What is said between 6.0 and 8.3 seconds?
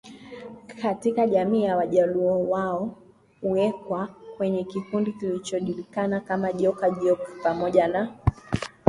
kama Joka Jok pamoja na